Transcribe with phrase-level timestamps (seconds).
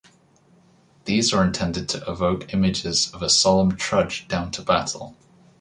[1.05, 5.15] These are intended to evoke images of a solemn trudge down to battle.